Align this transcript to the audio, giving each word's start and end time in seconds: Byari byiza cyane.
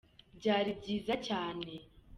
Byari 0.39 0.71
byiza 0.79 1.13
cyane. 1.27 1.73